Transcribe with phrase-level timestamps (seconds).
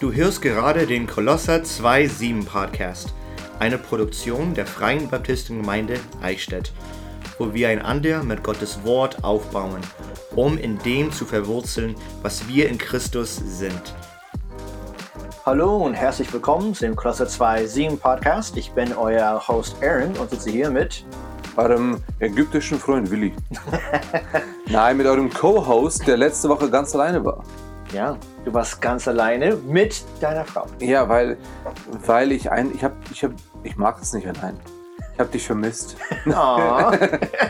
[0.00, 3.12] Du hörst gerade den Kolosser 2.7 Podcast,
[3.58, 6.72] eine Produktion der Freien Baptistengemeinde Eichstätt,
[7.38, 9.82] wo wir einander mit Gottes Wort aufbauen,
[10.34, 13.94] um in dem zu verwurzeln, was wir in Christus sind.
[15.44, 18.56] Hallo und herzlich willkommen zu dem Kolosser 2.7 Podcast.
[18.56, 21.04] Ich bin euer Host Aaron und sitze hier mit
[21.58, 23.34] eurem ägyptischen Freund Willi.
[24.66, 27.44] Nein, mit eurem Co-Host, der letzte Woche ganz alleine war.
[27.92, 30.66] Ja, du warst ganz alleine mit deiner Frau.
[30.80, 31.36] Ja, weil,
[32.06, 33.32] weil ich ein, ich hab, ich hab,
[33.64, 34.56] ich mag es nicht allein.
[35.12, 35.96] Ich habe dich vermisst.
[36.26, 36.30] Oh.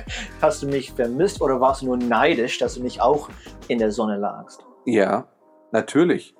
[0.41, 3.29] Hast du mich vermisst oder warst du nur neidisch, dass du nicht auch
[3.69, 4.65] in der Sonne lagst?
[4.87, 5.29] Ja,
[5.73, 6.34] natürlich.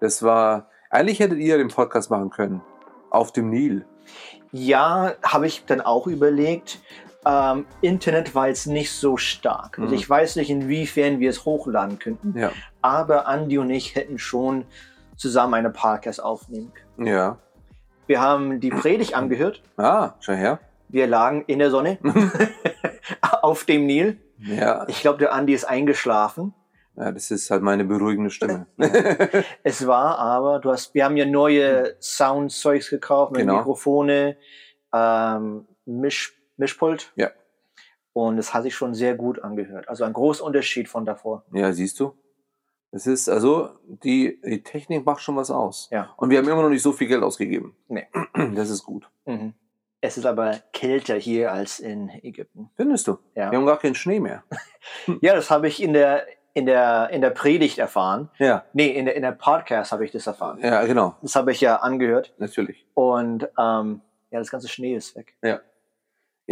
[0.00, 2.62] Das war, eigentlich hättet ihr den Podcast machen können.
[3.10, 3.84] Auf dem Nil.
[4.50, 6.80] Ja, habe ich dann auch überlegt.
[7.24, 9.78] Ähm, Internet war jetzt nicht so stark.
[9.78, 9.98] Also Mhm.
[9.98, 12.36] ich weiß nicht, inwiefern wir es hochladen könnten.
[12.38, 12.50] Ja.
[12.80, 14.64] Aber Andi und ich hätten schon
[15.16, 17.06] zusammen eine Podcast aufnehmen können.
[17.06, 17.38] Ja.
[18.08, 19.62] Wir haben die Predigt angehört.
[19.76, 20.58] Ah, schau her.
[20.88, 21.98] Wir lagen in der Sonne
[23.42, 24.18] auf dem Nil.
[24.38, 24.84] Ja.
[24.88, 26.52] Ich glaube, der Andi ist eingeschlafen.
[26.96, 28.66] ja, das ist halt meine beruhigende Stimme.
[29.62, 33.58] Es war aber, du hast, wir haben ja neue Soundzeugs gekauft, Genau.
[33.58, 34.36] Mikrofone,
[34.92, 37.12] ähm, Misch, Mischpult.
[37.16, 37.30] Ja.
[38.12, 39.88] Und es hat sich schon sehr gut angehört.
[39.88, 41.44] Also ein großer Unterschied von davor.
[41.52, 42.14] ja, siehst du?
[42.90, 45.88] Das ist, also, die, die Technik macht schon was aus.
[45.90, 46.12] Ja.
[46.18, 47.74] Und wir haben immer noch nicht so viel Geld ausgegeben.
[47.88, 48.06] Nee.
[48.54, 49.08] Das ist gut.
[49.24, 49.54] Mhm.
[50.02, 52.68] Es ist aber kälter hier als in Ägypten.
[52.76, 53.18] Findest du?
[53.34, 54.42] Ja, Wir haben gar keinen Schnee mehr.
[55.22, 58.28] ja das habe ich in der, in, der, in der Predigt erfahren.
[58.38, 58.64] Ja.
[58.74, 60.58] Nee, in der, in der Podcast habe ich das erfahren.
[60.60, 61.16] Ja, genau.
[61.22, 62.34] Das habe ich ja angehört.
[62.36, 62.84] Natürlich.
[62.94, 65.34] Und ähm, ja, das ganze Schnee ist weg.
[65.42, 65.60] Ja,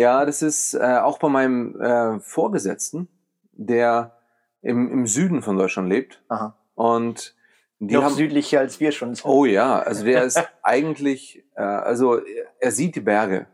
[0.01, 3.09] das ist äh, auch bei meinem äh, Vorgesetzten,
[3.53, 4.17] der
[4.63, 6.23] im, im Süden von Deutschland lebt.
[6.29, 6.57] Aha.
[6.75, 7.35] Und
[7.79, 9.25] die Noch haben, südlicher als wir schon sind.
[9.25, 12.21] Oh ja, also der ist eigentlich, äh, also
[12.59, 13.47] er sieht die Berge.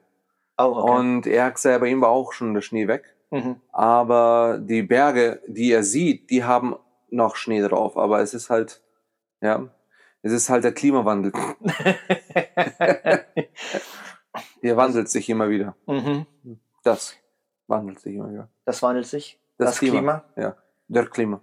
[0.58, 0.90] Oh, okay.
[0.90, 3.14] Und er hat gesagt, bei ihm war auch schon der Schnee weg.
[3.30, 3.60] Mhm.
[3.72, 6.76] Aber die Berge, die er sieht, die haben
[7.10, 7.96] noch Schnee drauf.
[7.96, 8.82] Aber es ist halt,
[9.40, 9.68] ja,
[10.22, 11.32] es ist halt der Klimawandel.
[14.62, 15.74] Der wandelt sich immer wieder.
[15.86, 16.26] mhm.
[16.82, 17.16] Das
[17.66, 18.48] wandelt sich immer wieder.
[18.64, 19.38] Das wandelt sich.
[19.58, 20.24] Das Das, Klima.
[20.36, 20.56] Ja,
[20.88, 21.40] der Klima.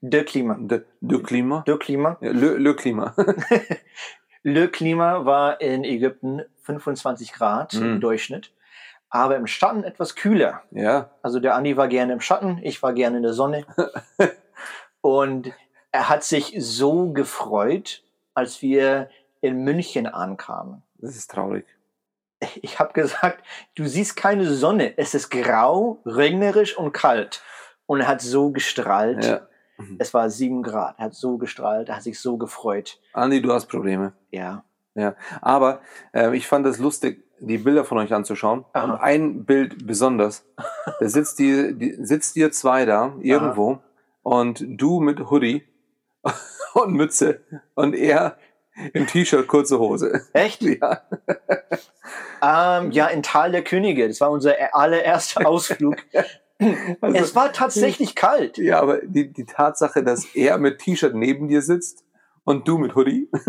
[0.00, 0.56] Der Klima.
[0.60, 1.62] Der, der Klima.
[1.66, 2.16] Der Klima.
[2.20, 3.14] Ja, le, le Klima.
[4.44, 8.00] Le Klima war in Ägypten 25 Grad im Mhm.
[8.00, 8.52] Durchschnitt,
[9.10, 10.62] aber im Schatten etwas kühler.
[10.70, 13.66] ja, Also der Andi war gerne im Schatten, ich war gerne in der Sonne.
[15.00, 15.52] Und
[15.90, 18.04] er hat sich so gefreut,
[18.34, 19.10] als wir
[19.40, 20.82] in München ankamen.
[20.98, 21.66] das ist traurig.
[22.62, 23.44] Ich habe gesagt,
[23.74, 24.96] du siehst keine Sonne.
[24.96, 27.42] Es ist grau, regnerisch und kalt.
[27.86, 29.24] Und er hat so gestrahlt.
[29.24, 29.48] Ja.
[29.98, 30.96] Es war sieben Grad.
[30.98, 31.88] Er hat so gestrahlt.
[31.88, 33.00] Er hat sich so gefreut.
[33.12, 34.12] Andi, du hast Probleme.
[34.30, 34.64] Ja.
[35.40, 35.80] Aber
[36.12, 38.64] äh, ich fand es lustig, die Bilder von euch anzuschauen.
[38.72, 38.84] Aha.
[38.84, 40.44] Und ein Bild besonders.
[41.00, 43.78] Da sitzt, die, die, sitzt ihr zwei da irgendwo
[44.22, 45.62] und du mit Hoodie
[46.74, 47.40] und Mütze
[47.74, 48.36] und er
[48.92, 50.22] im T-Shirt, kurze Hose.
[50.32, 50.62] Echt?
[50.62, 51.02] Ja,
[52.42, 54.06] Ähm, ja, in Tal der Könige.
[54.08, 55.96] Das war unser allererster Ausflug.
[57.00, 58.58] also, es war tatsächlich kalt.
[58.58, 62.04] ja aber die, die Tatsache, dass er mit T-Shirt neben dir sitzt
[62.44, 63.30] und du mit Hoodie,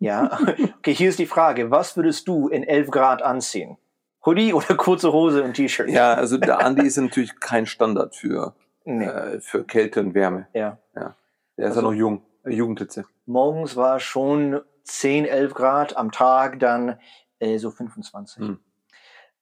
[0.00, 0.38] Ja.
[0.78, 1.72] Okay, hier ist die Frage.
[1.72, 3.78] Was würdest du in 11 Grad anziehen?
[4.24, 5.88] Hoodie oder kurze Hose und T-Shirt?
[5.90, 8.54] ja, also der Andi ist natürlich kein Standard für,
[8.84, 9.04] Nee.
[9.06, 10.46] äh, für Kälte und Wärme.
[10.54, 10.78] Ja.
[10.94, 11.14] Der
[11.56, 13.06] ist Also- ja noch jung, äh, Jugendhitze.
[13.26, 17.00] Morgens war schon 10, 11 Grad, am Tag dann
[17.40, 18.42] äh, so 25.
[18.44, 18.58] Hm.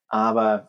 [0.09, 0.69] Aber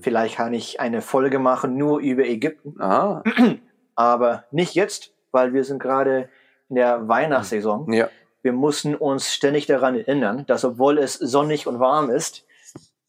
[0.00, 2.80] vielleicht kann ich eine Folge machen nur über Ägypten.
[2.80, 3.22] Ah,
[3.94, 6.28] Aber nicht jetzt, weil wir sind gerade
[6.68, 7.92] in der Weihnachtssaison.
[7.92, 8.08] ja.
[8.42, 12.44] Wir mussten uns ständig daran erinnern, dass obwohl es sonnig und warm ist,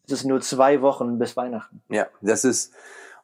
[0.06, 1.81] es ist nur zwei Wochen bis Weihnachten.
[1.89, 2.74] Ja, das ist,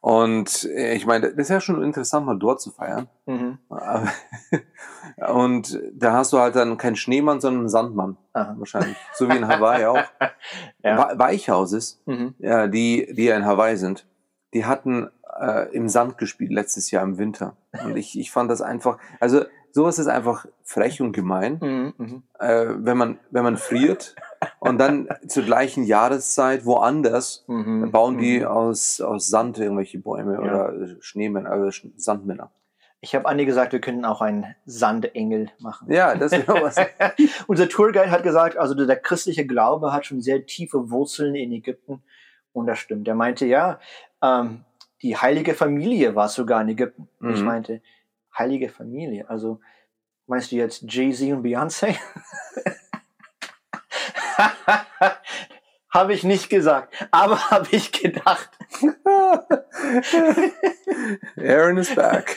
[0.02, 3.08] und äh, ich meine, das ist ja schon interessant, mal dort zu feiern.
[3.24, 3.56] Mhm.
[3.70, 4.12] Aber-
[5.32, 8.54] Und da hast du halt dann keinen Schneemann, sondern einen Sandmann, Aha.
[8.58, 8.96] wahrscheinlich.
[9.14, 10.02] So wie in Hawaii auch.
[10.82, 11.18] Ja.
[11.18, 12.34] Weichhauses, Mhm.
[12.38, 14.06] ja, die, die ja in Hawaii sind,
[14.54, 15.08] die hatten
[15.40, 17.56] äh, im Sand gespielt letztes Jahr im Winter.
[17.84, 21.94] Und ich, ich fand das einfach, also sowas ist einfach frech und gemein, Mhm.
[21.96, 22.22] Mhm.
[22.38, 24.14] äh, wenn man, wenn man friert
[24.60, 27.90] und dann zur gleichen Jahreszeit woanders Mhm.
[27.90, 28.46] bauen die Mhm.
[28.46, 30.40] aus, aus Sand irgendwelche Bäume Ja.
[30.40, 32.50] oder Schneemänner, also Sandmänner.
[33.04, 35.90] Ich habe Andi gesagt, wir könnten auch einen Sandengel machen.
[35.92, 36.76] Ja, das wäre was.
[37.48, 42.02] Unser Tourguide hat gesagt, also der christliche Glaube hat schon sehr tiefe Wurzeln in Ägypten.
[42.52, 43.08] Und das stimmt.
[43.08, 43.80] Er meinte, ja,
[44.22, 44.64] ähm,
[45.02, 47.08] die heilige Familie war sogar in Ägypten.
[47.20, 47.46] Und Ich Mhm.
[47.46, 47.82] meinte,
[48.38, 49.28] heilige Familie.
[49.28, 49.60] Also
[50.28, 51.96] Meinst du jetzt Jay-Z und Beyoncé?
[55.92, 58.50] habe ich nicht gesagt, aber habe ich gedacht.
[61.38, 62.36] Aaron is back.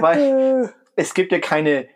[0.00, 1.88] Weil es gibt ja keine,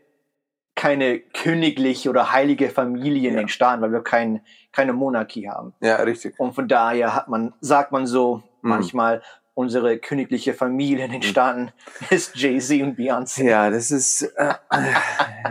[0.74, 3.40] keine königliche oder heilige Familie in Ja.
[3.42, 5.74] den Staaten, weil wir kein, keine Monarchie haben.
[5.80, 6.38] ja, richtig.
[6.38, 8.70] Und von daher hat man, sagt man so Mhm.
[8.70, 9.22] manchmal,
[9.54, 11.72] unsere königliche Familie in den Staaten
[12.10, 13.44] ist Jay-Z und Beyoncé.
[13.44, 14.54] Ja, das ist äh,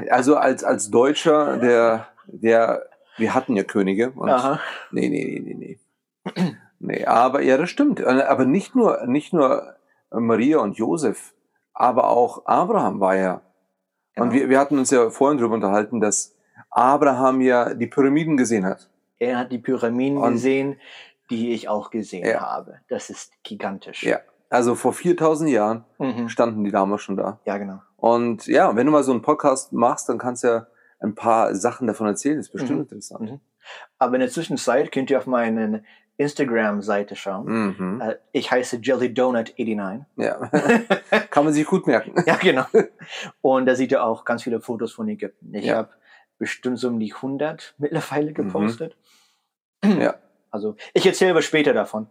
[0.10, 2.84] also als als Deutscher, der der
[3.18, 4.60] wir hatten ja Könige und Aha.
[4.92, 5.78] nee, nee, nee, nee,
[6.36, 6.56] nee.
[6.80, 9.76] Nee, aber ja, das stimmt, Äh, aber nicht nur nicht nur
[10.12, 11.34] Maria und Josef,
[11.74, 13.42] aber auch Abraham war ja
[14.16, 14.32] und Genau.
[14.34, 16.36] wir, wir hatten uns ja vorhin darüber unterhalten, dass
[16.70, 18.90] Abraham ja die Pyramiden gesehen hat.
[19.18, 20.80] Er hat die Pyramiden Und- gesehen,
[21.30, 22.40] die ich auch gesehen Ja.
[22.42, 22.80] habe.
[22.90, 24.04] Das ist gigantisch.
[24.04, 24.20] Ja.
[24.50, 26.28] Also vor 4000 Jahren Mhm.
[26.30, 27.40] standen die damals schon da.
[27.46, 27.82] Ja, genau.
[27.98, 30.68] Und ja, wenn du mal so einen Podcast machst, dann kannst du ja
[31.00, 32.38] ein paar Sachen davon erzählen.
[32.38, 32.84] Das ist bestimmt Mhm.
[32.84, 33.32] interessant.
[33.32, 33.40] Mhm.
[33.98, 35.84] Aber in der Zwischenzeit könnt ihr auf meine
[36.18, 37.46] Instagram-Seite schauen.
[37.78, 38.02] Mhm.
[38.02, 40.06] Äh, Ich heiße Jelly Donut 89.
[40.18, 40.36] Ja.
[41.32, 42.14] Kann man sich gut merken.
[42.26, 42.66] ja, genau.
[43.42, 45.54] Und da seht ihr auch ganz viele Fotos von Ägypten.
[45.54, 45.78] Ich Ja.
[45.78, 45.90] habe
[46.38, 48.96] bestimmt so um die 100 mittlerweile gepostet.
[49.84, 50.16] Ja.
[50.52, 52.08] Also ich erzähle aber später davon.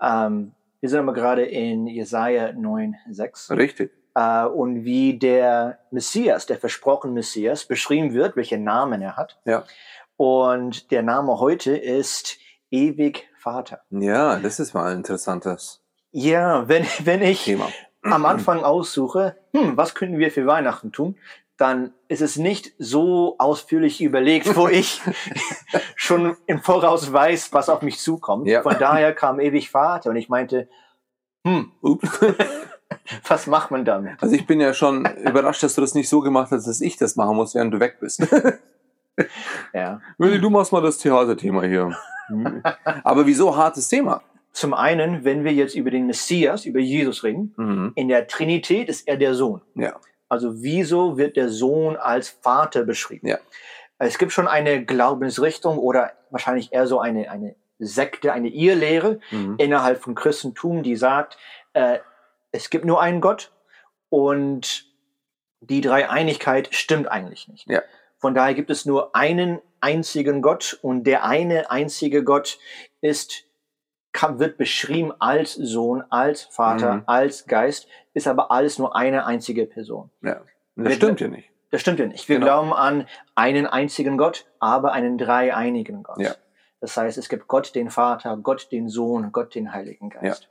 [0.00, 3.90] Ähm, wir sind aber gerade in Jesaja 9,6 Richtig.
[4.18, 9.38] Äh, und wie der Messias, der versprochene Messias, beschrieben wird, welchen Namen er hat.
[9.44, 9.62] Ja.
[10.16, 12.38] Und der Name heute ist
[12.70, 13.80] Ewig Vater.
[13.90, 15.80] Ja, das ist mal ein interessantes
[16.10, 17.68] Ja, wenn, wenn ich Thema.
[18.02, 21.16] am Anfang aussuche, hm, was könnten wir für Weihnachten tun,
[21.56, 25.00] dann ist es nicht so ausführlich überlegt, wo ich
[25.94, 28.48] schon im Voraus weiß, was auf mich zukommt.
[28.48, 28.62] Ja.
[28.62, 30.68] Von daher kam ewig Vater und ich meinte,
[31.46, 31.72] hm.
[33.26, 34.22] Was macht man damit?
[34.22, 36.96] Also ich bin ja schon überrascht, dass du das nicht so gemacht hast, dass ich
[36.96, 38.26] das machen muss, während du weg bist.
[39.74, 40.00] Ja.
[40.18, 41.96] Willi, du machst mal das Theaterthema hier.
[43.04, 44.22] Aber wieso hartes Thema?
[44.52, 47.92] Zum einen, wenn wir jetzt über den Messias, über Jesus reden, Mhm.
[47.94, 49.62] in der Trinität ist er der Sohn.
[49.74, 49.96] Ja.
[50.28, 53.26] Also wieso wird der Sohn als Vater beschrieben?
[53.28, 53.38] Ja.
[53.98, 59.54] Es gibt schon eine Glaubensrichtung oder wahrscheinlich eher so eine, eine Sekte, eine Irrlehre Mhm.
[59.58, 61.36] innerhalb von Christentum, die sagt,
[61.72, 61.98] äh,
[62.52, 63.52] es gibt nur einen Gott
[64.08, 64.86] und
[65.60, 67.68] die Dreieinigkeit stimmt eigentlich nicht.
[67.68, 67.82] Ja.
[68.18, 72.58] Von daher gibt es nur einen einzigen Gott und der eine einzige Gott
[73.00, 73.44] ist
[74.12, 77.02] kann, wird beschrieben als Sohn, als Vater, Mhm.
[77.06, 80.10] als Geist, ist aber alles nur eine einzige Person.
[80.22, 80.40] Ja.
[80.76, 81.50] Das stimmt ja nicht.
[81.70, 82.28] Das stimmt ja nicht.
[82.28, 82.46] Wir Genau.
[82.46, 86.18] glauben an einen einzigen Gott, aber einen dreieinigen Gott.
[86.20, 86.34] Ja.
[86.80, 90.48] Das heißt, es gibt Gott den Vater, Gott den Sohn, Gott den Heiligen Geist.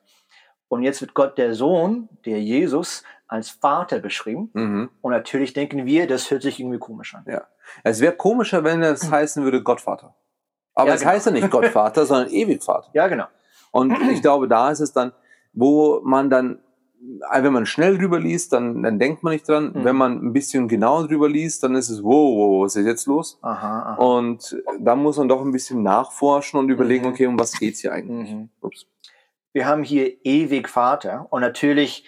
[0.69, 4.49] Und jetzt wird Gott der Sohn, der Jesus, als Vater beschrieben.
[4.53, 4.89] Mhm.
[5.01, 7.23] Und natürlich denken wir, das hört sich irgendwie komisch an.
[7.27, 7.43] Ja.
[7.83, 10.15] Es wäre komischer, wenn es heißen würde Gottvater.
[10.73, 10.89] Aber.
[10.89, 11.11] Ja, es genau.
[11.13, 12.89] heißt ja nicht Gottvater, sondern Ewigvater.
[12.93, 13.25] Ja, genau.
[13.71, 15.11] Und ich glaube, da ist es dann,
[15.53, 16.59] wo man dann,
[17.31, 19.73] äh, wenn man schnell drüber liest, dann, dann denkt man nicht dran.
[19.73, 19.83] Mhm.
[19.83, 23.07] Wenn man ein bisschen genauer drüber liest, dann ist es, wow, wow, was ist jetzt
[23.07, 23.39] los?
[23.41, 23.95] Aha, aha.
[23.95, 27.11] Und da muss man doch ein bisschen nachforschen und überlegen, Mhm.
[27.11, 28.31] okay, um was geht's hier eigentlich?
[28.31, 28.49] Mhm.
[28.61, 28.85] Ups.
[29.53, 32.05] Wir haben hier ewig Vater und natürlich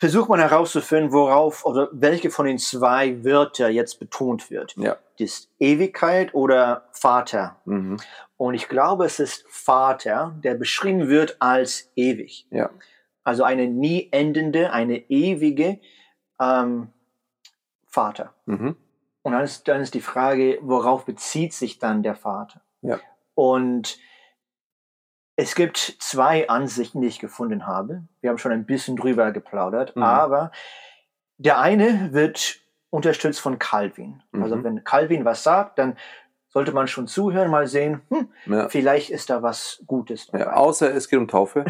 [0.00, 4.74] versucht man herauszufinden, worauf oder welche von den zwei Wörter jetzt betont wird.
[4.76, 4.96] Ja.
[5.18, 7.60] Ist Ewigkeit oder Vater?
[7.66, 7.98] Mhm.
[8.38, 12.46] Und ich glaube, es ist Vater, der beschrieben wird als ewig.
[12.50, 12.70] Ja.
[13.22, 15.78] Also eine nie endende, eine ewige
[16.40, 16.88] ähm,
[17.86, 18.32] Vater.
[18.46, 18.76] Mhm.
[19.22, 22.62] Und dann ist, dann ist die Frage, worauf bezieht sich dann der Vater?
[22.80, 22.98] Ja.
[23.34, 23.98] Und
[25.40, 28.02] es gibt zwei Ansichten, die ich gefunden habe.
[28.20, 30.02] Wir haben schon ein bisschen drüber geplaudert, Mhm.
[30.02, 30.52] aber
[31.38, 32.56] der eine wird
[32.90, 34.22] unterstützt von Calvin.
[34.32, 34.64] Also Mhm.
[34.64, 35.96] wenn Calvin was sagt, dann
[36.48, 38.68] sollte man schon zuhören, mal sehen, hm, Ja.
[38.68, 40.44] vielleicht ist da was Gutes dabei.
[40.44, 41.64] Ja, außer es geht um Taufe,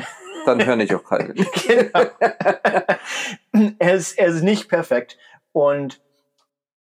[0.47, 1.47] dann höre ich auch Calvin.
[1.67, 2.01] genau.
[3.79, 5.17] er, ist, er ist nicht perfekt.
[5.53, 6.01] Und,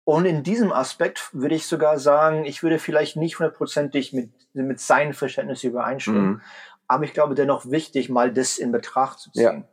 [0.04, 4.80] und in diesem Aspekt würde ich sogar sagen, ich würde vielleicht nicht hundertprozentig mit, mit
[4.80, 6.26] seinem Verständnis übereinstimmen.
[6.26, 6.40] Mhm.
[6.88, 9.42] Aber ich glaube dennoch wichtig, mal das in Betracht zu ziehen.
[9.42, 9.68] Ja.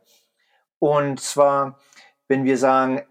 [0.77, 1.79] Und zwar,
[2.27, 3.01] wenn wir sagen,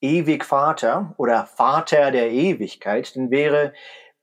[0.00, 3.74] ewig Vater oder Vater der Ewigkeit, dann wäre,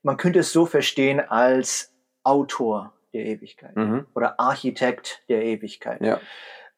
[0.02, 1.92] man könnte es so verstehen als
[2.24, 4.06] Autor der Ewigkeit Mhm.
[4.14, 6.00] oder Architekt der Ewigkeit.
[6.02, 6.20] Ja.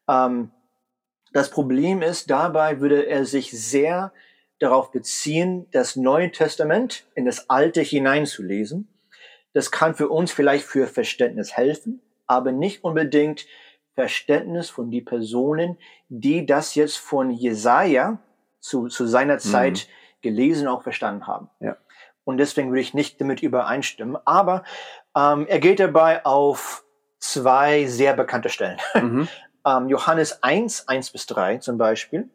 [0.07, 0.51] Ähm,
[1.33, 4.13] das Problem ist, dabei würde er sich sehr
[4.59, 8.87] darauf beziehen, das Neue Testament in das Alte hineinzulesen.
[9.53, 13.45] Das kann für uns vielleicht für Verständnis helfen, aber nicht unbedingt
[13.95, 18.19] Verständnis von die Personen, die das jetzt von Jesaja
[18.59, 19.87] zu, zu seiner Zeit
[20.21, 21.49] gelesen auch verstanden haben.
[21.59, 21.77] Ja.
[22.23, 24.17] Und deswegen würde ich nicht damit übereinstimmen.
[24.25, 24.63] Aber
[25.17, 26.83] ähm, er geht dabei auf
[27.19, 28.79] zwei sehr bekannte Stellen.
[28.95, 29.27] Mhm.
[29.67, 32.29] Ähm, Johannes 1, 1 bis 3 zum Beispiel.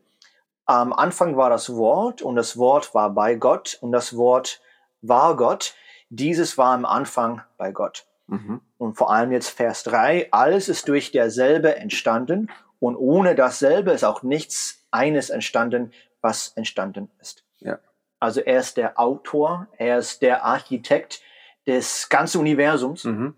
[0.66, 4.60] Am Anfang war das Wort und das Wort war bei Gott und das Wort
[5.02, 5.74] war Gott.
[6.08, 8.06] Dieses war am Anfang bei Gott.
[8.26, 8.60] Mhm.
[8.78, 14.04] Und vor allem jetzt Vers 3, alles ist durch derselbe entstanden und ohne dasselbe ist
[14.04, 15.92] auch nichts eines entstanden,
[16.22, 17.44] was entstanden ist.
[17.60, 17.78] Ja.
[18.18, 21.20] Also er ist der Autor, er ist der Architekt
[21.66, 23.34] des ganzen Universums Mhm.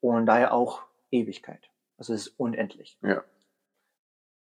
[0.00, 1.70] und daher auch Ewigkeit.
[1.96, 2.98] Also es ist unendlich.
[3.02, 3.22] Ja.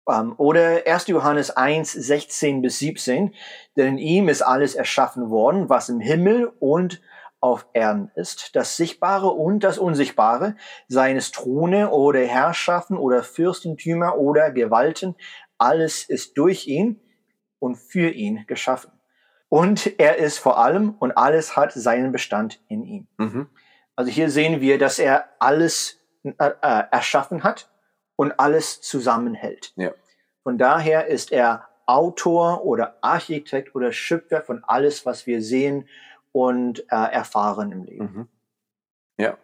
[0.09, 1.09] Ähm, oder 1.
[1.09, 3.35] Johannes 1, 16 bis 17,
[3.77, 7.01] denn in ihm ist alles erschaffen worden, was im Himmel und
[7.41, 10.57] auf Erden ist, das Sichtbare und das Unsichtbare,
[10.89, 15.15] seien es Throne oder Herrschaften oder Fürstentümer oder Gewalten,
[15.59, 17.01] alles ist durch ihn
[17.59, 18.91] und für ihn geschaffen.
[19.49, 23.07] Und er ist vor allem und alles hat seinen Bestand in ihm.
[23.19, 23.49] Mhm.
[23.95, 27.71] Also hier sehen wir, dass er alles äh, äh, erschaffen hat
[28.17, 29.73] und alles zusammenhält.
[29.77, 29.93] Ja.
[30.43, 35.89] Von daher ist er Autor oder Architekt oder Schöpfer von alles, was wir sehen
[36.33, 38.05] und äh, erfahren im Leben.
[38.05, 38.29] Mhm.
[39.19, 39.37] Ja.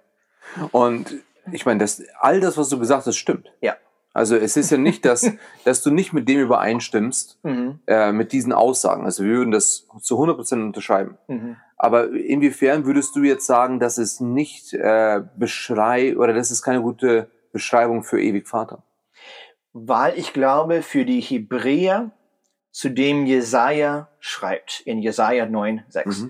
[0.73, 1.15] Und
[1.53, 3.53] ich meine, das, all das, was du gesagt hast, stimmt.
[3.61, 3.77] Ja.
[4.15, 5.31] Also es ist ja nicht, dass,
[5.65, 7.81] dass du nicht mit dem übereinstimmst, Mhm.
[7.87, 9.05] äh, mit diesen Aussagen.
[9.05, 11.17] Also wir würden das zu 100% unterschreiben.
[11.29, 11.57] Mhm.
[11.77, 16.83] Aber inwiefern würdest du jetzt sagen, dass es nicht äh, beschrei oder das ist keine
[16.83, 18.83] gute Beschreibung für ewig Vater?
[19.73, 22.11] Weil ich glaube, für die Hebräer,
[22.71, 26.27] zu dem Jesaja schreibt, in Jesaja 9, 6,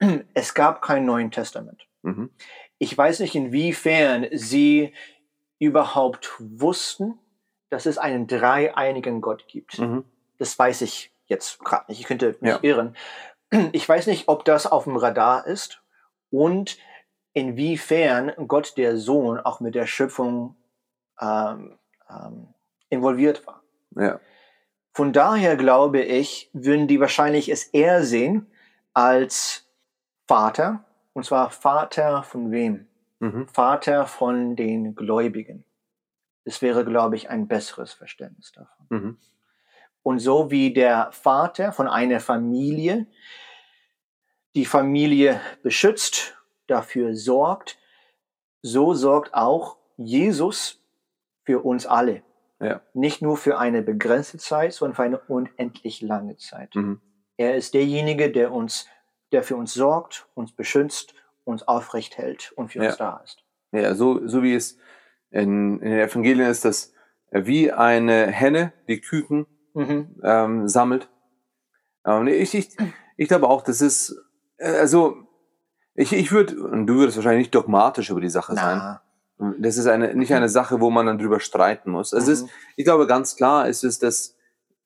[0.00, 0.24] Mhm.
[0.34, 1.86] es gab kein Neuen Testament.
[2.02, 2.30] Mhm.
[2.78, 4.92] Ich weiß nicht, inwiefern sie
[5.58, 7.18] überhaupt wussten,
[7.70, 9.78] dass es einen dreieinigen Gott gibt.
[9.78, 10.04] Mhm.
[10.38, 12.00] Das weiß ich jetzt gerade nicht.
[12.00, 12.58] Ich könnte mich Ja.
[12.62, 12.96] irren.
[13.72, 15.80] Ich weiß nicht, ob das auf dem Radar ist
[16.30, 16.78] und
[17.36, 20.56] inwiefern Gott der Sohn auch mit der Schöpfung
[21.20, 21.78] ähm,
[22.08, 22.48] ähm,
[22.88, 23.62] involviert war.
[23.94, 24.20] Ja.
[24.94, 28.46] Von daher glaube ich, würden die wahrscheinlich es eher sehen
[28.94, 29.68] als
[30.26, 30.86] Vater.
[31.12, 32.88] Und zwar Vater von wem?
[33.18, 33.48] Mhm.
[33.48, 35.66] Vater von den Gläubigen.
[36.46, 38.86] Das wäre, glaube ich, ein besseres Verständnis davon.
[38.88, 39.18] Mhm.
[40.02, 43.06] Und so wie der Vater von einer Familie
[44.54, 46.35] die Familie beschützt,
[46.66, 47.78] dafür sorgt,
[48.62, 50.82] so sorgt auch Jesus
[51.44, 52.22] für uns alle.
[52.60, 52.80] Ja.
[52.94, 56.74] Nicht nur für eine begrenzte Zeit, sondern für eine unendlich lange Zeit.
[56.74, 57.00] Mhm.
[57.36, 58.86] Er ist derjenige, der uns,
[59.32, 62.88] der für uns sorgt, uns beschützt, uns aufrecht hält und für Ja.
[62.88, 63.44] uns da ist.
[63.72, 64.78] Ja, so, so wie es
[65.30, 66.92] in, in den Evangelien ist, dass
[67.30, 70.18] wie eine Henne die Küken Mhm.
[70.22, 71.10] ähm, sammelt.
[72.06, 72.74] Ähm, ich, ich,
[73.18, 74.16] ich glaube auch, das ist,
[74.56, 75.25] äh, also,
[75.96, 78.78] ich, ich würde, und du würdest wahrscheinlich nicht dogmatisch über die Sache sein.
[79.38, 82.12] Na, Das ist eine, nicht eine Sache, wo man dann drüber streiten muss.
[82.12, 82.48] Es ist, Mhm.
[82.76, 84.36] ich glaube, ganz klar ist es, dass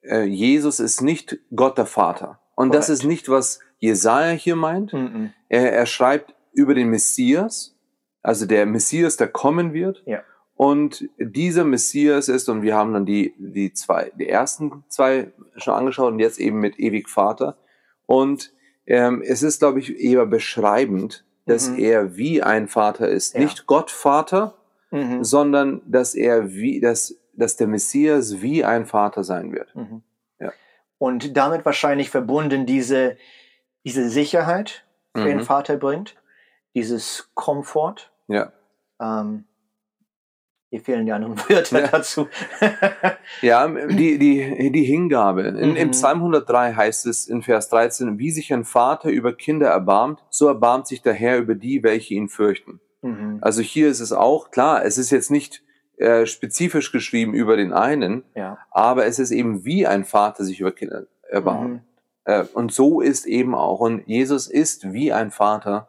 [0.02, 2.40] äh, Jesus ist nicht Gott der Vater.
[2.54, 3.02] Und das Korrekt.
[3.02, 4.92] ist nicht, was Jesaja hier meint.
[4.92, 5.32] mhm.
[5.48, 7.76] Er, er schreibt über den Messias,
[8.22, 10.02] also der Messias, der kommen wird.
[10.06, 10.22] Ja.
[10.54, 15.74] Und dieser Messias ist, und wir haben dann die, die zwei, die ersten zwei schon
[15.74, 17.56] angeschaut und jetzt eben mit ewig Vater.
[18.06, 18.52] Und
[18.86, 21.78] ähm, es ist, glaube ich, eher beschreibend, dass Mhm.
[21.78, 23.34] er wie ein Vater ist.
[23.34, 23.40] Ja.
[23.40, 24.54] Nicht Gott Vater,
[24.90, 25.22] Mhm.
[25.24, 29.74] sondern dass er wie, dass, dass der Messias wie ein Vater sein wird.
[29.74, 30.02] Mhm.
[30.38, 30.52] Ja.
[30.98, 33.16] Und damit wahrscheinlich verbunden diese,
[33.84, 34.84] diese Sicherheit,
[35.16, 35.42] die den Mhm.
[35.44, 36.16] Vater bringt,
[36.74, 38.10] dieses Komfort.
[38.28, 38.52] Ja.
[39.00, 39.44] Ähm,
[40.70, 41.88] hier fehlen die anderen Wörter Ja.
[41.88, 42.28] dazu.
[43.42, 45.42] Ja, die, die, die Hingabe.
[45.42, 45.90] In, Im Mhm.
[45.92, 50.46] Psalm 103 heißt es in Vers 13, wie sich ein Vater über Kinder erbarmt, so
[50.48, 52.80] erbarmt sich der Herr über die, welche ihn fürchten.
[53.02, 53.38] mhm.
[53.40, 55.62] Also hier ist es auch, klar, es ist jetzt nicht
[55.96, 58.58] äh, spezifisch geschrieben über den einen, Ja.
[58.70, 61.70] aber es ist eben wie ein Vater sich über Kinder erbarmt.
[61.74, 61.80] Mhm.
[62.24, 65.88] Äh, und so ist eben auch, und Jesus ist wie ein Vater,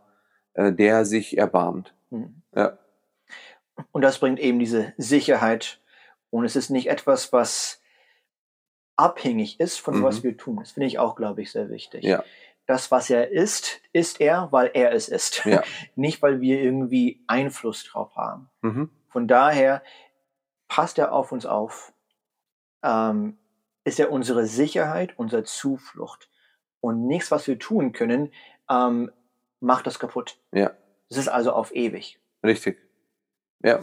[0.54, 1.94] äh, der sich erbarmt.
[2.12, 2.42] Mhm.
[2.56, 2.78] Ja.
[3.92, 5.80] Und das bringt eben diese Sicherheit.
[6.30, 7.82] Und es ist nicht etwas, was
[8.96, 10.04] abhängig ist von Mhm.
[10.04, 10.58] was wir tun.
[10.58, 12.04] Das finde ich auch, glaube ich, sehr wichtig.
[12.04, 12.24] Ja.
[12.68, 15.44] Das, was er ist, ist er, weil er es ist.
[15.46, 15.64] Ja.
[15.96, 18.50] Nicht, weil wir irgendwie Einfluss drauf haben.
[18.62, 18.90] Mhm.
[19.10, 19.84] Von daher
[20.68, 21.94] passt er auf uns auf.
[22.84, 23.38] Ähm,
[23.84, 26.30] ist er unsere Sicherheit, unsere Zuflucht.
[26.80, 28.32] Und nichts, was wir tun können,
[28.70, 29.12] ähm,
[29.60, 30.38] macht das kaputt.
[30.52, 30.72] Ja.
[31.10, 32.20] Es ist also auf ewig.
[32.44, 32.78] Richtig.
[33.64, 33.80] Ja.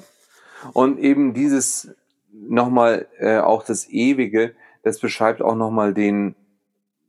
[0.72, 1.94] Und eben dieses,
[2.32, 6.34] nochmal äh, auch das Ewige, das beschreibt auch nochmal den,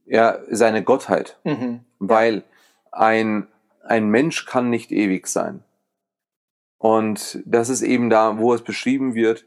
[0.06, 1.40] ja, seine Gottheit.
[1.44, 1.82] Mhm.
[2.00, 2.44] Weil
[2.92, 3.48] ein,
[3.84, 5.64] ein Mensch kann nicht ewig sein.
[6.78, 9.46] Und das ist eben da, wo es beschrieben wird,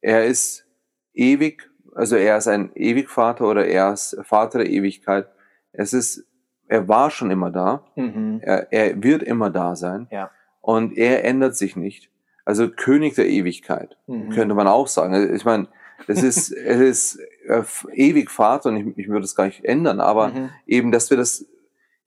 [0.00, 0.66] er ist
[1.12, 5.28] ewig, also er ist ein Ewigvater oder er ist Vater der Ewigkeit.
[5.72, 6.24] Es ist,
[6.68, 8.40] er war schon immer da, Mhm.
[8.42, 10.30] er, er wird immer da sein Ja.
[10.60, 12.10] und er ändert sich nicht.
[12.48, 14.30] Also König der Ewigkeit, Mhm.
[14.30, 15.12] könnte man auch sagen.
[15.12, 15.68] Also Ich meine,
[16.06, 17.62] es ist, es ist äh,
[17.92, 20.50] ewig Vater und ich, ich würde es gar nicht ändern, aber Mhm.
[20.66, 21.44] eben, dass wir das,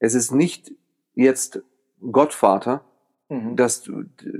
[0.00, 0.72] es ist nicht
[1.14, 1.62] jetzt
[2.10, 2.82] Gott Vater,
[3.28, 3.54] Mhm.
[3.56, 3.88] das,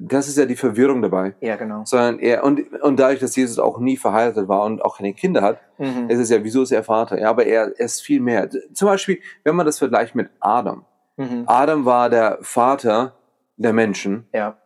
[0.01, 1.83] das ist ja die Verwirrung dabei, Ja, genau.
[1.85, 5.41] sondern er, und, und dadurch, dass Jesus auch nie verheiratet war und auch keine Kinder
[5.43, 6.11] hat, Mhm.
[6.11, 7.19] ist es ja, wieso ist er Vater?
[7.21, 8.51] Ja, aber er, er ist viel mehr.
[8.75, 10.85] Zum Beispiel, wenn man das vergleicht mit Adam.
[11.17, 11.45] Mhm.
[11.47, 13.15] Adam war der Vater
[13.57, 14.59] der Menschen Ja.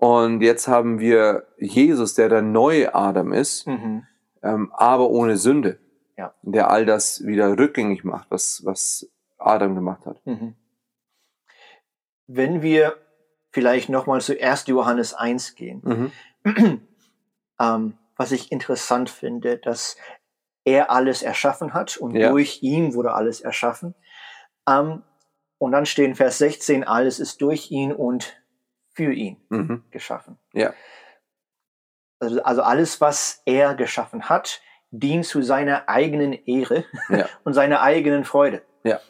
[0.00, 4.06] Und jetzt haben wir Jesus, der der neue Adam ist, Mhm.
[4.42, 5.78] ähm, aber ohne Sünde,
[6.16, 6.34] Ja.
[6.42, 10.24] der all das wieder rückgängig macht, was, was Adam gemacht hat.
[10.26, 10.54] Mhm.
[12.26, 12.96] Wenn wir
[13.50, 14.66] vielleicht nochmal zu 1.
[14.68, 16.12] Johannes 1 gehen, Mhm.
[17.60, 19.96] ähm, was ich interessant finde, dass
[20.64, 22.30] er alles erschaffen hat und Ja.
[22.30, 23.94] durch ihn wurde alles erschaffen.
[24.68, 25.02] Ähm,
[25.58, 28.39] und dann steht in Vers 16, alles ist durch ihn und
[29.00, 29.82] für ihn Mhm.
[29.90, 30.36] geschaffen.
[30.52, 30.74] Ja.
[32.18, 37.26] Also, also alles, was er geschaffen hat, dient zu seiner eigenen Ehre Ja.
[37.44, 38.62] und seiner eigenen Freude.
[38.84, 39.00] Ja.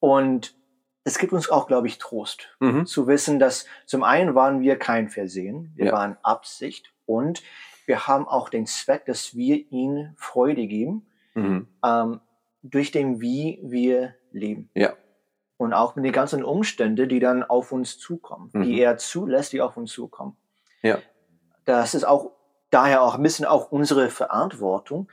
[0.00, 0.56] Und
[1.04, 2.86] es gibt uns auch, glaube ich, Trost Mhm.
[2.86, 5.92] zu wissen, dass zum einen waren wir kein Versehen, wir Ja.
[5.92, 7.42] waren Absicht und
[7.86, 11.68] wir haben auch den Zweck, dass wir ihm Freude geben, Mhm.
[11.84, 12.20] ähm,
[12.62, 14.70] durch den wie wir leben.
[14.74, 14.94] Ja.
[15.60, 18.62] Und auch mit den ganzen Umständen, die dann auf uns zukommen, Mhm.
[18.62, 20.34] die er zulässt, die auf uns zukommen.
[20.80, 20.96] Ja.
[21.66, 22.30] Das ist auch
[22.70, 25.10] daher auch ein bisschen auch unsere Verantwortung.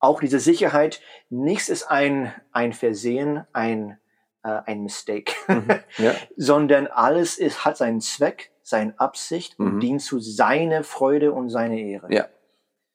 [0.00, 3.96] Auch diese Sicherheit, nichts ist ein, ein Versehen, ein,
[4.42, 5.68] äh, ein Mistake, Mhm.
[5.98, 6.14] Ja.
[6.36, 9.80] sondern alles ist, hat seinen Zweck, seine Absicht und Mhm.
[9.80, 12.12] dient zu seiner Freude und seiner Ehre.
[12.12, 12.26] Ja.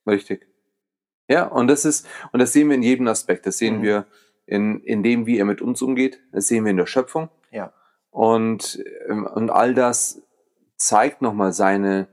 [0.05, 0.47] Richtig.
[1.29, 3.45] Ja, und das ist, und das sehen wir in jedem Aspekt.
[3.45, 3.83] Das sehen Mhm.
[3.83, 4.05] wir
[4.49, 6.19] in, in dem, wie er mit uns umgeht.
[6.31, 7.29] Das sehen wir in der Schöpfung.
[7.51, 7.71] Ja.
[8.09, 10.23] Und, ähm, und all das
[10.75, 12.07] zeigt nochmal seine,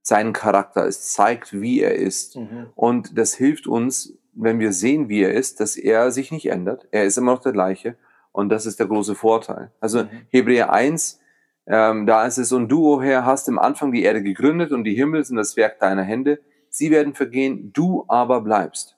[0.00, 0.86] seinen Charakter.
[0.86, 2.36] Es zeigt, wie er ist.
[2.36, 2.68] Mhm.
[2.76, 6.86] Und das hilft uns, wenn wir sehen, wie er ist, dass er sich nicht ändert.
[6.92, 7.96] Er ist immer noch der gleiche.
[8.30, 9.72] Und das ist der große Vorteil.
[9.80, 10.08] Also Mhm.
[10.28, 11.20] Hebräer 1,
[11.66, 14.84] ähm, da ist es, und du, o Herr, hast im Anfang die Erde gegründet und
[14.84, 16.40] die Himmel sind das Werk deiner Hände.
[16.68, 18.96] Sie werden vergehen, du aber bleibst.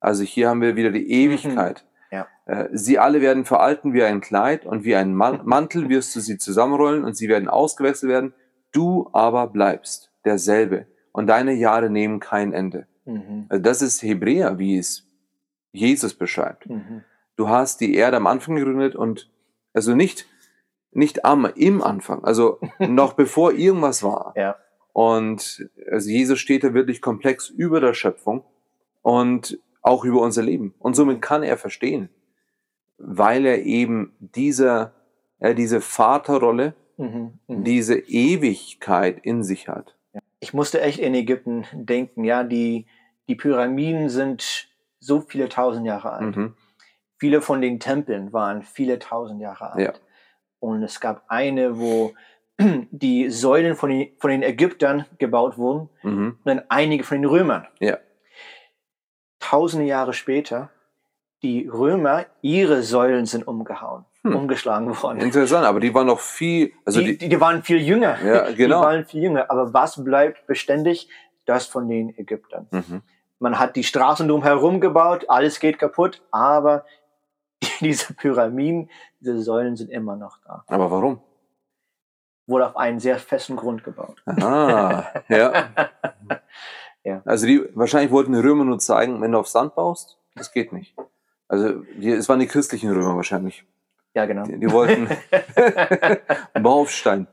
[0.00, 1.84] Also hier haben wir wieder die Ewigkeit.
[2.10, 2.26] Ja.
[2.46, 6.20] Äh, sie alle werden veralten wie ein Kleid und wie ein Man Mantel wirst du
[6.20, 8.34] sie zusammenrollen und sie werden ausgewechselt werden.
[8.72, 12.86] Du aber bleibst derselbe und deine Jahre nehmen kein Ende.
[13.04, 13.46] Mhm.
[13.48, 15.08] Also das ist Hebräer, wie es
[15.72, 16.68] Jesus beschreibt.
[16.68, 17.04] Mhm.
[17.36, 19.30] Du hast die Erde am Anfang gegründet und
[19.72, 20.26] also nicht,
[20.90, 24.32] nicht am, im Anfang, also noch bevor irgendwas war.
[24.36, 24.56] Ja.
[24.92, 28.44] Und also Jesus steht da wirklich komplex über der Schöpfung
[29.02, 30.74] und auch über unser Leben.
[30.78, 32.08] Und somit kann er verstehen,
[32.98, 34.92] weil er eben diese,
[35.38, 37.38] er diese Vaterrolle, Mhm.
[37.46, 37.64] Mhm.
[37.64, 39.94] diese Ewigkeit in sich hat.
[40.40, 42.86] Ich musste echt in Ägypten denken, ja, die,
[43.28, 44.68] die Pyramiden sind
[44.98, 46.36] so viele tausend Jahre alt.
[46.36, 46.54] Mhm.
[47.18, 49.80] Viele von den Tempeln waren viele tausend Jahre alt.
[49.86, 49.92] Ja.
[50.58, 52.14] Und es gab eine, wo
[52.90, 56.38] die Säulen von den, von den Ägyptern gebaut wurden Mhm.
[56.38, 57.66] und dann einige von den Römern.
[57.78, 57.98] Ja.
[59.48, 60.70] Tausende Jahre später,
[61.42, 64.34] die Römer, ihre Säulen sind umgehauen, Hm.
[64.34, 65.20] umgeschlagen worden.
[65.20, 68.18] Interessant, aber die waren noch viel, also die, die, die, waren viel jünger.
[68.24, 68.80] Ja, genau.
[68.80, 69.48] Die waren viel jünger.
[69.50, 71.08] Aber was bleibt beständig?
[71.44, 72.66] Das von den Ägyptern.
[72.72, 73.02] mhm.
[73.38, 76.84] Man hat die Straßen drumherum gebaut, alles geht kaputt, aber
[77.80, 80.64] diese Pyramiden, diese Säulen sind immer noch da.
[80.66, 81.20] aber warum?
[82.48, 84.22] Wurde auf einen sehr festen Grund gebaut.
[84.26, 85.68] Ah, ja.
[87.06, 87.22] Ja.
[87.24, 90.72] Also die wahrscheinlich wollten die Römer nur zeigen, wenn du auf Sand baust, das geht
[90.72, 90.94] nicht.
[91.48, 93.64] Also die, es waren die christlichen Römer wahrscheinlich.
[94.14, 94.42] Ja, genau.
[94.44, 95.08] Die, die wollten
[96.62, 97.26] Bau auf Stein.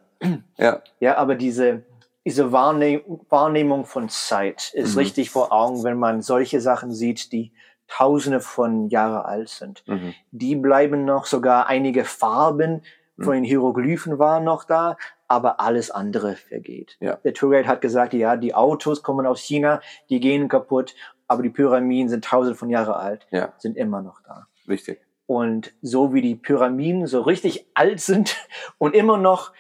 [0.57, 1.83] Ja, Ja, aber diese,
[2.25, 4.99] diese Wahrnehm Wahrnehmung von Zeit ist Mhm.
[4.99, 7.51] richtig vor Augen, wenn man solche Sachen sieht, die
[7.87, 9.83] tausende von Jahre alt sind.
[9.87, 10.13] mhm.
[10.31, 12.83] Die bleiben noch, sogar einige Farben
[13.15, 13.23] Mhm.
[13.23, 14.97] von den Hieroglyphen waren noch da,
[15.33, 16.95] aber alles andere vergeht.
[16.99, 17.15] Ja.
[17.23, 20.93] Der Tourguide hat gesagt, ja, die Autos kommen aus China, die gehen kaputt,
[21.27, 24.47] aber die Pyramiden sind tausende von Jahre alt, ja, sind immer noch da.
[24.67, 25.01] richtig.
[25.25, 28.35] Und so wie die Pyramiden so richtig alt sind
[28.77, 29.53] und immer noch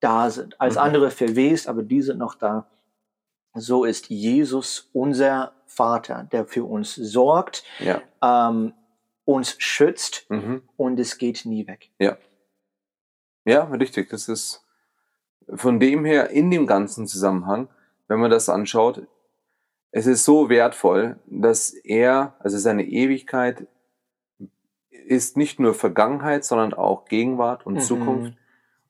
[0.00, 0.80] da sind, als Mhm.
[0.80, 2.66] andere verwest, aber die sind noch da,
[3.54, 8.02] so ist Jesus unser Vater, der für uns sorgt, Ja.
[8.22, 8.72] ähm,
[9.24, 10.62] uns schützt Mhm.
[10.76, 11.90] und es geht nie weg.
[11.98, 12.16] Ja.
[13.46, 14.08] Ja, richtig.
[14.10, 14.63] Das ist
[15.52, 17.68] von dem her in dem ganzen Zusammenhang,
[18.08, 19.06] wenn man das anschaut,
[19.90, 23.66] es ist so wertvoll, dass er, also seine Ewigkeit
[24.90, 27.80] ist nicht nur Vergangenheit, sondern auch Gegenwart und Mhm.
[27.80, 28.34] Zukunft.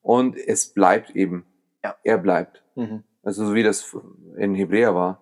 [0.01, 1.45] Und es bleibt eben.
[1.83, 1.95] Ja.
[2.03, 2.63] Er bleibt.
[2.75, 3.03] Mhm.
[3.21, 3.95] Also so wie das
[4.37, 5.21] in Hebräer war.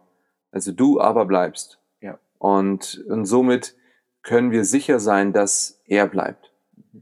[0.52, 1.80] Also du aber bleibst.
[2.02, 2.20] Ja.
[2.38, 3.76] Und, und somit
[4.22, 6.54] können wir sicher sein, dass er bleibt.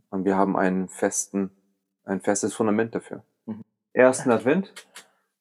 [0.09, 1.51] Und wir haben einen festen,
[2.03, 3.23] ein festes Fundament dafür.
[3.93, 4.73] Ersten Advent,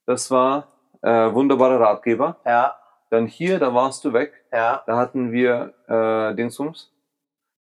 [0.06, 0.68] das war
[1.02, 2.36] äh, wunderbarer Ratgeber.
[2.44, 2.76] Ja,
[3.10, 4.32] Dann hier, da warst du weg.
[4.52, 6.92] ja, Da hatten wir äh, Dingsums.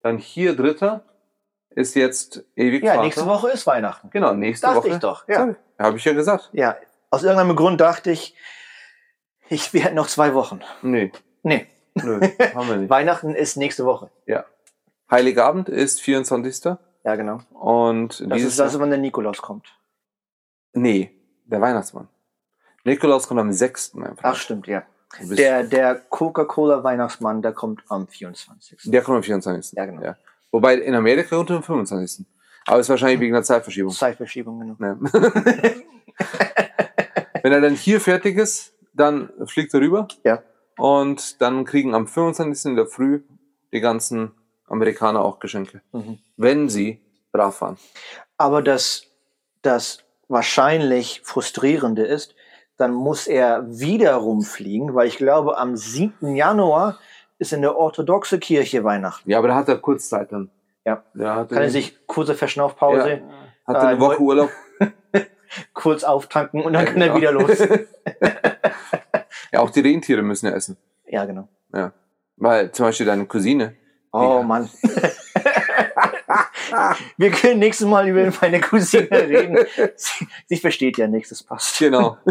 [0.02, 1.04] Dann hier dritter
[1.72, 3.04] ist jetzt ewig ja, Vater.
[3.04, 4.10] nächste Woche ist Weihnachten.
[4.10, 4.90] Genau, nächste Dachte Woche.
[4.90, 5.56] ich doch, ja.
[5.78, 6.50] Habe ich ja gesagt.
[6.54, 6.78] Ja,
[7.12, 8.36] aus irgendeinem Grund dachte ich,
[9.50, 10.62] ich hätten noch zwei Wochen.
[10.82, 11.12] Nee,
[11.44, 12.20] Nee, nö,
[12.54, 12.90] haben wir nicht.
[12.90, 14.10] Weihnachten ist nächste Woche.
[15.12, 16.76] Heiligabend ist 24.
[17.04, 17.40] Ja, genau.
[17.52, 19.74] Und Das dieses ist also, wenn der Nikolaus kommt.
[20.74, 21.12] Nee,
[21.46, 22.08] der Weihnachtsmann.
[22.84, 23.96] Nikolaus kommt am 6.
[23.96, 24.24] einfach.
[24.24, 24.84] Ach, stimmt, ja.
[25.22, 28.92] Der, der Coca-Cola Weihnachtsmann, der kommt am 24.
[28.92, 29.76] der kommt am 24.
[29.76, 30.16] Ja, genau.
[30.52, 32.26] Wobei in Amerika kommt er am 25.
[32.68, 33.92] Aber ist wahrscheinlich wegen der Zeitverschiebung.
[33.92, 34.76] Zeitverschiebung, genau.
[34.78, 35.00] Ne.
[37.42, 40.08] Wenn er dann hier fertig ist, dann fliegt er rüber.
[40.24, 40.44] Ja.
[40.78, 42.72] Und dann kriegen am 25.
[42.72, 43.24] in der Früh
[43.74, 44.32] die ganzen
[44.68, 45.82] Amerikaner auch Geschenke.
[45.92, 46.20] Mhm.
[46.38, 47.02] Wenn sie
[47.32, 47.78] brav waren.
[48.38, 49.08] Aber das,
[49.62, 52.36] das wahrscheinlich frustrierende ist,
[52.78, 56.36] dann muss er wieder rumfliegen, weil ich glaube, am 7.
[56.36, 56.98] Januar
[57.38, 59.30] ist in der orthodoxe Kirche Weihnachten.
[59.30, 60.50] Ja, aber da hat er Kurzzeit dann.
[60.86, 61.04] Ja.
[61.14, 63.20] ja hat Kann er sich kurze Verschnaufpause, Ja,
[63.68, 64.50] hat er eine Äh, Woche Urlaub.
[65.74, 67.18] kurz auftanken und dann Ja, kann er genau.
[67.20, 67.60] wieder los.
[69.52, 70.78] Ja, auch die Rentiere müssen ja essen.
[71.08, 71.48] ja, genau.
[71.74, 71.92] Ja.
[72.38, 73.76] Weil zum Beispiel deine Cousine.
[74.14, 74.44] Oh Ja.
[74.44, 74.70] Mann.
[77.18, 79.58] Wir können nächstes Mal über meine Cousine reden.
[79.96, 81.80] Sie, sie versteht ja nichts, das passt.
[81.80, 82.18] Genau.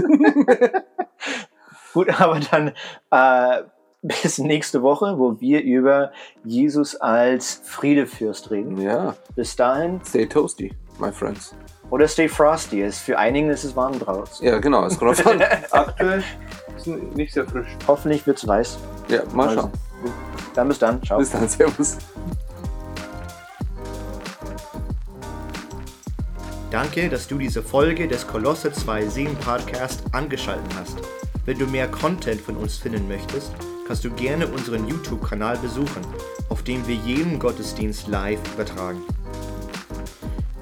[1.95, 2.73] Gut, aber dann
[3.11, 3.63] äh,
[4.03, 6.13] bis nächste Woche, wo wir über
[6.45, 8.81] Jesus als Friedefürst reden.
[8.81, 9.17] ja.
[9.35, 10.01] Bis dahin.
[10.05, 11.55] Stay toasty, my friends.
[11.91, 12.83] Oder Stay Frosty.
[12.83, 14.47] Ist für einigen ist es warm draußen.
[14.47, 14.85] Ja, genau.
[14.85, 15.43] Es kommt an.
[15.71, 16.23] Aktuell
[16.77, 17.69] ist nicht sehr frisch.
[17.87, 18.79] Hoffentlich wird's weiß.
[19.09, 19.73] Ja, mal Also, schauen.
[20.55, 21.03] Dann bis dann.
[21.03, 21.19] Ciao.
[21.19, 21.97] Bis dann, Servus.
[26.71, 30.99] Danke, dass du diese Folge des Kolosse 2.7 Podcast angeschaltet hast.
[31.47, 33.53] Wenn du mehr Content von uns finden möchtest,
[33.87, 36.03] kannst du gerne unseren YouTube-Kanal besuchen,
[36.51, 39.01] auf dem wir jeden Gottesdienst live übertragen.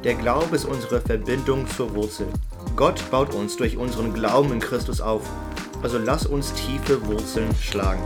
[0.05, 2.29] Der Glaube ist unsere Verbindung zur Wurzel.
[2.77, 5.29] Gott baut uns durch unseren Glauben in Christus auf.
[5.83, 8.03] Also lass uns tiefe Wurzeln schlagen.